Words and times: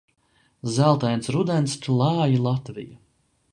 Zeltains 0.77 1.29
rudens 1.35 1.77
klāj 1.85 2.41
Latviju. 2.47 2.99